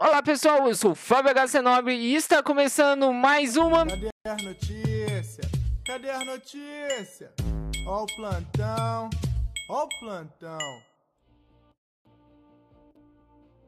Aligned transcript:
Olá 0.00 0.22
pessoal, 0.22 0.68
eu 0.68 0.76
sou 0.76 0.92
o 0.92 0.94
Fábio 0.94 1.34
HC 1.34 1.60
Nobre 1.60 1.92
e 1.92 2.14
está 2.14 2.40
começando 2.40 3.12
mais 3.12 3.56
uma. 3.56 3.84
Cadê 3.84 4.10
as 4.24 4.42
notícias? 4.44 5.50
Cadê 5.84 6.10
as 6.10 6.24
notícias? 6.24 7.30
Ó 7.84 8.04
o 8.04 8.06
plantão, 8.06 9.10
ó 9.68 9.82
o 9.82 9.88
plantão. 9.98 10.58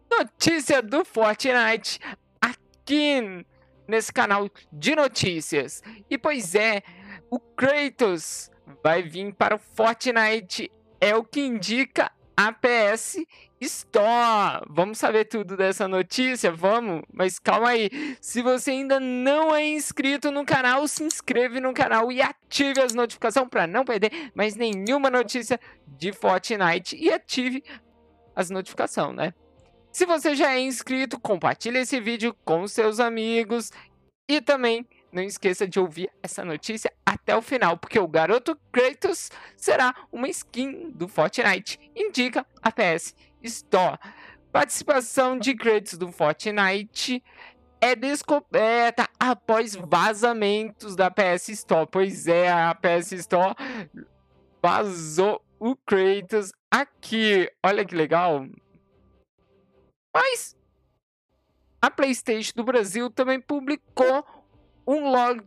Notícia 0.09 0.81
do 0.81 1.05
Fortnite 1.05 1.99
aqui 2.41 3.45
nesse 3.89 4.13
canal 4.13 4.49
de 4.73 4.95
notícias. 4.95 5.83
E 6.09 6.17
pois 6.17 6.55
é, 6.55 6.85
o 7.29 7.41
Kratos 7.41 8.53
vai 8.85 9.03
vir 9.03 9.35
para 9.35 9.57
o 9.57 9.59
Fortnite, 9.59 10.71
é 11.01 11.17
o 11.17 11.25
que 11.25 11.41
indica 11.41 12.09
a 12.37 12.53
PS 12.53 13.19
Store. 13.61 14.65
Vamos 14.71 14.99
saber 14.99 15.27
tudo 15.27 15.57
dessa 15.57 15.87
notícia? 15.87 16.51
Vamos? 16.51 17.03
Mas 17.13 17.39
calma 17.39 17.71
aí. 17.71 18.17
Se 18.21 18.41
você 18.41 18.71
ainda 18.71 18.99
não 18.99 19.55
é 19.55 19.67
inscrito 19.67 20.31
no 20.31 20.47
canal, 20.47 20.89
se 20.89 21.05
inscreve 21.05 21.61
no 21.61 21.75
canal 21.75 22.11
e 22.11 22.23
ative 22.23 22.81
as 22.81 22.95
notificações 22.95 23.49
para 23.49 23.67
não 23.67 23.85
perder 23.85 24.31
mais 24.35 24.57
nenhuma 24.57 25.11
notícia 25.11 25.61
de 25.87 26.11
Fortnite 26.11 26.97
e 26.97 27.13
ative 27.13 27.63
as 28.35 28.49
notificações, 28.49 29.15
né? 29.15 29.35
Se 29.93 30.07
você 30.07 30.35
já 30.35 30.55
é 30.55 30.61
inscrito, 30.61 31.21
compartilhe 31.21 31.79
esse 31.79 32.01
vídeo 32.01 32.35
com 32.45 32.67
seus 32.67 32.99
amigos 32.99 33.71
e 34.29 34.41
também 34.41 34.87
não 35.13 35.23
esqueça 35.23 35.67
de 35.67 35.81
ouvir 35.81 36.09
essa 36.23 36.45
notícia 36.45 36.93
até 37.05 37.37
o 37.37 37.43
final, 37.43 37.77
porque 37.77 37.99
o 37.99 38.07
garoto 38.07 38.57
Kratos 38.71 39.31
será 39.57 39.93
uma 40.13 40.29
skin 40.29 40.91
do 40.93 41.09
Fortnite, 41.09 41.79
indica 41.97 42.47
a 42.63 42.71
PS 42.71 43.15
Store. 43.43 43.99
Participação 44.53 45.39
de 45.39 45.55
Kratos 45.55 45.97
do 45.97 46.11
Fortnite 46.11 47.23
é 47.81 47.95
descoberta 47.95 49.09
após 49.19 49.75
vazamentos 49.75 50.97
da 50.97 51.11
PS 51.11 51.51
Store. 51.51 51.89
Pois 51.91 52.27
é, 52.27 52.51
a 52.51 52.75
PS 52.75 53.13
Store 53.13 53.55
vazou 54.63 55.43
o 55.59 55.77
Kratos 55.77 56.53
aqui. 56.71 57.51
Olha 57.65 57.85
que 57.85 57.95
legal. 57.95 58.47
Mas 60.13 60.57
a 61.81 61.91
PlayStation 61.91 62.53
do 62.57 62.65
Brasil 62.65 63.09
também 63.09 63.41
publicou 63.41 64.25
um 64.87 65.11
log 65.11 65.43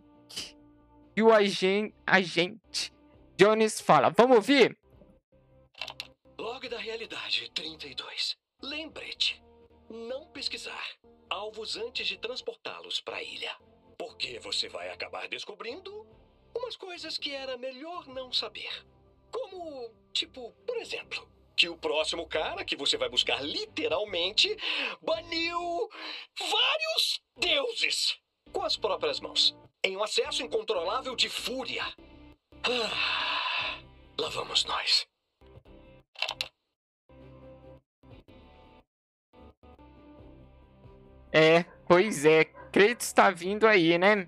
e 1.16 1.22
o 1.22 1.32
agente, 1.32 1.94
agente 2.08 2.94
Jones 3.38 3.80
fala. 3.82 4.10
Vamos 4.10 4.38
ouvir? 4.38 4.78
Log 6.64 6.70
da 6.70 6.78
realidade 6.78 7.52
32. 7.52 8.38
Lembrete: 8.62 9.44
não 9.90 10.28
pesquisar 10.28 10.88
alvos 11.30 11.76
antes 11.76 12.08
de 12.08 12.18
transportá-los 12.18 13.02
para 13.02 13.18
a 13.18 13.24
ilha. 13.24 13.54
Porque 13.98 14.40
você 14.40 14.70
vai 14.70 14.90
acabar 14.90 15.28
descobrindo 15.28 16.08
umas 16.56 16.78
coisas 16.78 17.18
que 17.18 17.34
era 17.34 17.58
melhor 17.58 18.08
não 18.08 18.32
saber. 18.32 18.72
Como, 19.30 19.94
tipo, 20.14 20.54
por 20.66 20.78
exemplo, 20.78 21.28
que 21.58 21.68
o 21.68 21.78
próximo 21.78 22.26
cara 22.28 22.64
que 22.64 22.78
você 22.78 22.96
vai 22.96 23.10
buscar 23.10 23.42
literalmente 23.42 24.56
baniu 25.02 25.90
vários 26.40 27.22
deuses 27.36 28.18
com 28.54 28.62
as 28.62 28.78
próprias 28.78 29.20
mãos, 29.20 29.54
em 29.84 29.98
um 29.98 30.04
acesso 30.04 30.42
incontrolável 30.42 31.14
de 31.14 31.28
fúria. 31.28 31.84
Ah, 32.64 33.82
lá 34.18 34.30
vamos 34.30 34.64
nós. 34.64 35.06
É, 41.34 41.66
pois 41.88 42.26
é, 42.26 42.46
Kratos 42.72 43.08
está 43.08 43.32
vindo 43.32 43.66
aí, 43.66 43.98
né? 43.98 44.28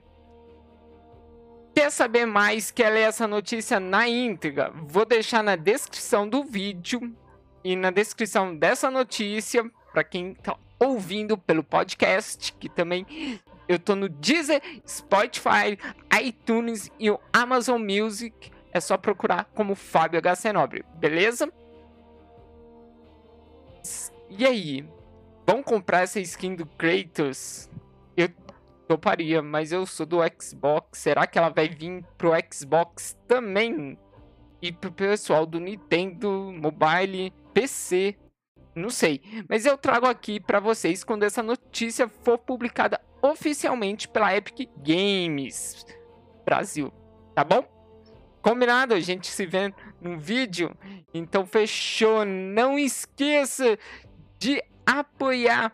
Quer 1.75 1.91
saber 1.91 2.25
mais? 2.25 2.71
Quer 2.71 2.89
ler 2.89 3.01
essa 3.01 3.27
notícia 3.27 3.79
na 3.79 4.07
íntegra? 4.07 4.71
Vou 4.83 5.05
deixar 5.05 5.43
na 5.43 5.55
descrição 5.55 6.27
do 6.27 6.43
vídeo 6.43 7.15
e 7.63 7.75
na 7.75 7.91
descrição 7.91 8.55
dessa 8.55 8.89
notícia 8.89 9.69
para 9.91 10.03
quem 10.03 10.31
está 10.31 10.57
ouvindo 10.79 11.37
pelo 11.37 11.63
podcast, 11.63 12.53
que 12.53 12.69
também 12.69 13.39
eu 13.67 13.77
tô 13.77 13.95
no 13.95 14.09
Deezer, 14.09 14.61
Spotify, 14.87 15.77
iTunes 16.21 16.89
e 16.99 17.11
o 17.11 17.19
Amazon 17.31 17.81
Music. 17.81 18.51
É 18.71 18.79
só 18.79 18.97
procurar 18.97 19.45
como 19.53 19.75
Fábio 19.75 20.21
HC 20.21 20.53
Nobre, 20.53 20.83
beleza? 20.95 21.51
E 24.29 24.45
aí? 24.45 24.85
Vão 25.45 25.61
comprar 25.61 26.01
essa 26.01 26.19
skin 26.19 26.55
do 26.55 26.65
Kratos? 26.65 27.69
Eu 28.17 28.29
toparia, 28.87 29.41
mas 29.41 29.71
eu 29.71 29.85
sou 29.85 30.05
do 30.05 30.19
Xbox. 30.41 30.99
Será 30.99 31.27
que 31.27 31.37
ela 31.37 31.49
vai 31.49 31.69
vir 31.69 32.03
pro 32.17 32.31
Xbox 32.51 33.17
também? 33.27 33.97
E 34.61 34.71
pro 34.71 34.91
pessoal 34.91 35.45
do 35.45 35.59
Nintendo 35.59 36.51
Mobile, 36.51 37.31
PC? 37.53 38.15
Não 38.73 38.89
sei. 38.89 39.21
Mas 39.47 39.65
eu 39.65 39.77
trago 39.77 40.07
aqui 40.07 40.39
para 40.39 40.59
vocês 40.59 41.03
quando 41.03 41.23
essa 41.23 41.43
notícia 41.43 42.07
for 42.07 42.37
publicada 42.37 42.99
oficialmente 43.21 44.07
pela 44.07 44.35
Epic 44.35 44.69
Games 44.77 45.85
Brasil, 46.43 46.91
tá 47.33 47.43
bom? 47.43 47.63
Combinado, 48.41 48.93
a 48.93 48.99
gente 48.99 49.27
se 49.27 49.45
vê 49.45 49.73
no 49.99 50.19
vídeo. 50.19 50.75
Então 51.13 51.45
fechou. 51.45 52.23
Não 52.25 52.77
esqueça 52.77 53.77
de 54.37 54.61
apoiar 54.85 55.73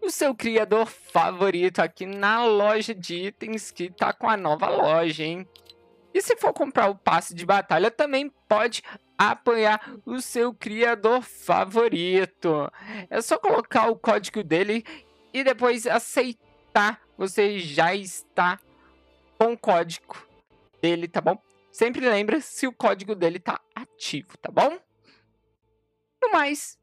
o 0.00 0.10
seu 0.10 0.34
criador 0.34 0.86
favorito 0.86 1.80
aqui 1.80 2.04
na 2.06 2.44
loja 2.44 2.94
de 2.94 3.26
itens 3.26 3.70
que 3.70 3.90
tá 3.90 4.12
com 4.12 4.28
a 4.28 4.36
nova 4.36 4.68
loja, 4.68 5.22
hein? 5.22 5.46
E 6.12 6.20
se 6.20 6.36
for 6.36 6.52
comprar 6.52 6.90
o 6.90 6.96
passe 6.96 7.34
de 7.34 7.46
batalha, 7.46 7.90
também 7.90 8.28
pode 8.48 8.82
apoiar 9.16 9.80
o 10.04 10.20
seu 10.20 10.52
criador 10.52 11.22
favorito. 11.22 12.70
É 13.08 13.20
só 13.22 13.38
colocar 13.38 13.88
o 13.88 13.96
código 13.96 14.42
dele 14.42 14.84
e 15.32 15.42
depois 15.42 15.86
aceitar, 15.86 17.00
você 17.16 17.58
já 17.58 17.94
está 17.94 18.58
com 19.38 19.52
o 19.52 19.58
código 19.58 20.16
dele, 20.82 21.08
tá 21.08 21.20
bom? 21.20 21.40
Sempre 21.70 22.08
lembra 22.08 22.40
se 22.40 22.66
o 22.66 22.72
código 22.72 23.14
dele 23.14 23.38
tá 23.38 23.60
ativo, 23.74 24.36
tá 24.38 24.50
bom? 24.50 24.78
No 26.20 26.32
mais, 26.32 26.78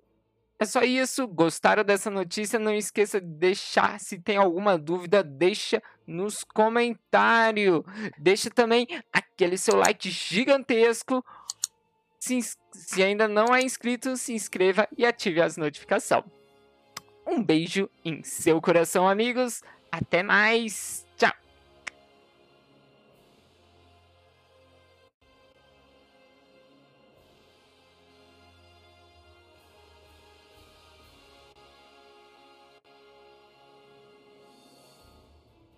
é 0.60 0.66
só 0.66 0.82
isso. 0.82 1.26
Gostaram 1.26 1.84
dessa 1.84 2.10
notícia? 2.10 2.60
Não 2.60 2.74
esqueça 2.74 3.22
de 3.22 3.28
deixar, 3.28 3.98
se 4.00 4.20
tem 4.20 4.36
alguma 4.36 4.78
dúvida, 4.78 5.24
deixa 5.24 5.82
nos 6.06 6.44
comentários. 6.44 7.82
Deixa 8.18 8.50
também 8.50 8.86
aquele 9.12 9.58
seu 9.58 9.78
like 9.78 10.10
gigantesco. 10.10 11.24
Se, 12.20 12.38
se 12.74 13.02
ainda 13.02 13.28
não 13.28 13.56
é 13.56 13.62
inscrito, 13.62 14.18
se 14.18 14.34
inscreva 14.34 14.86
e 14.98 15.06
ative 15.06 15.42
as 15.42 15.56
notificações. 15.56 16.26
Um 17.26 17.42
beijo 17.42 17.90
em 18.04 18.22
seu 18.24 18.60
coração, 18.60 19.08
amigos. 19.08 19.62
Até 19.90 20.22
mais. 20.22 21.06
Tchau. 21.16 21.32